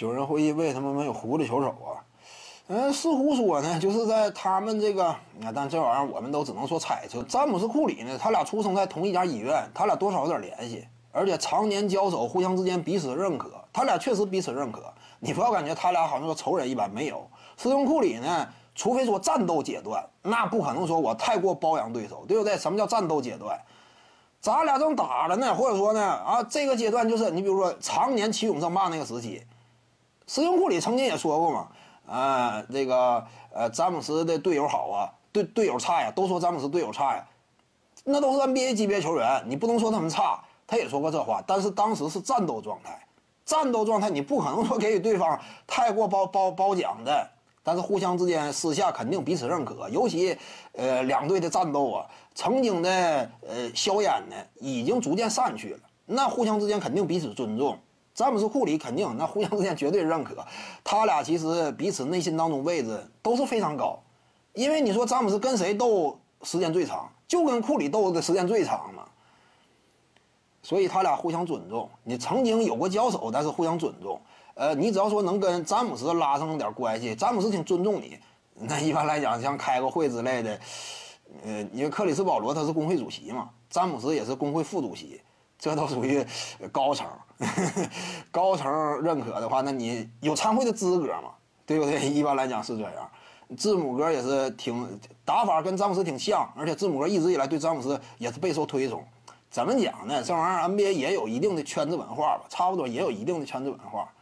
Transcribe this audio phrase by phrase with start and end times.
[0.00, 1.98] 有人会议为什么没有狐狸球手啊？
[2.68, 7.22] 嗯，似乎说呢，就是在他们这个，啊，但这玩意儿我们都只能说猜测。
[7.22, 14.82] 詹姆斯库里呢，他俩出生在同一家医院，他俩多少有点联系，而且常年交手，互相之间彼此认可，他俩确实彼此认可。
[15.18, 17.26] 你不要感觉他俩好像说仇人一般，没有。
[17.56, 22.56] 斯通库里呢，除非说战斗阶段，那不可能说我太过包养对手，对不对？
[22.56, 23.58] 什么叫战斗阶段？
[24.40, 29.42] 咱俩正打着呢，或者说呢，啊，这个阶段就是你比如说常年奇勇争霸那个时期，
[30.28, 31.68] 斯通库里曾经也说过嘛。
[32.06, 37.26] 啊，这个呃，詹姆斯的队友好啊，队队友差呀，都说詹姆斯队友差呀，
[38.04, 40.40] 那都是 NBA 级别球员，你不能说他们差。
[40.66, 43.02] 他也说过这话，但是当时是战斗状态，
[43.44, 47.26] 战斗状态你不可能说给予对方太过褒褒褒奖的，
[47.62, 50.36] 但是互相之间私下肯定彼此认可，尤其
[50.72, 52.90] 呃两队的战斗啊，曾经的
[53.46, 57.78] 呃硝烟呢已经逐渐散去了，那互相之间肯定彼此尊重。
[58.18, 60.44] 詹姆斯、库里肯定，那互相之间绝对认可。
[60.82, 63.96] 他俩其实彼此内心当中位置都是非常高，
[64.54, 69.04] 因为你说詹姆斯跟谁斗时间最长，就跟库里斗的时间最长嘛。
[70.64, 71.88] 所以他俩互相尊重。
[72.02, 74.20] 你曾经有过交手，但是互相尊重。
[74.54, 78.18] 呃，你只要说能跟詹姆斯拉上点关系，詹姆斯挺尊重你。
[78.54, 80.60] 那一般来讲，像开个会之类的，
[81.44, 85.20] 呃，因为克里斯保罗他是工会主席嘛，詹姆斯也是工会副主席。
[85.58, 86.24] 这都属于
[86.70, 87.06] 高层，
[88.30, 88.70] 高层
[89.02, 91.30] 认可的话，那你有参会的资格嘛？
[91.66, 92.00] 对不对？
[92.08, 93.10] 一般来讲是这样。
[93.56, 99.02] 字母哥也是挺打法跟詹姆斯挺像，而且字母哥一直以来对詹姆斯也是备受推崇。
[99.50, 100.22] 怎么讲呢？
[100.22, 104.12] 这玩意儿 NBA 也有一定的圈子文化吧，差不多也有一定的圈子文化，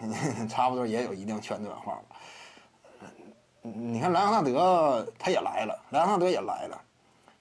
[0.48, 2.16] 差不多也有一定圈子文化吧。
[3.60, 6.80] 你看莱昂纳德他也来了，莱昂纳德也来了。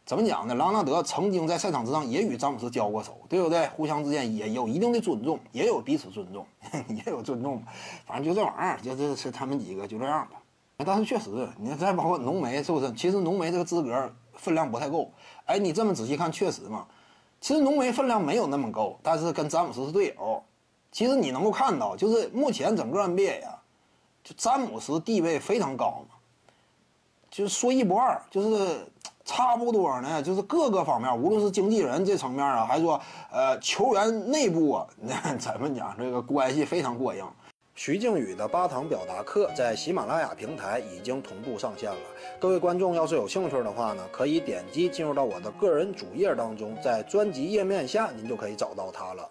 [0.05, 0.53] 怎么讲呢？
[0.55, 3.65] 朗纳德曾经在赛场之上也与詹姆斯交过手，对不对？
[3.69, 6.45] 互相之间也有一定的尊重，也有彼此尊重，
[6.89, 7.63] 也有尊重。
[8.05, 10.41] 反正就这玩意儿，就这是他们几个就这样吧。
[10.85, 12.91] 但是确实，你再包括浓眉，是不是？
[12.91, 15.09] 其实浓眉这个资格分量不太够。
[15.45, 16.85] 哎，你这么仔细看，确实嘛。
[17.39, 20.43] 其实浓眉分量没有那么够，但是跟詹姆斯是队友。
[20.91, 23.57] 其实你能够看到，就是目前整个 NBA 呀，
[24.21, 26.15] 就詹姆斯地位非常高嘛，
[27.31, 28.85] 就是说一不二，就是。
[29.35, 33.01] 差不多呢，就是各个方面，无论是经纪人这层面啊，还是说
[33.31, 37.25] 呃球员内部啊，那怎么讲，这个关系非常过硬。
[37.73, 41.97] 徐静宇的八堂表达课在喜马拉雅平台已经同步上线了，
[42.39, 49.27] 各位观众要是有兴趣的话呢，可以点击进入到我的个人主页当中，在专辑页面下您就可以找到它了。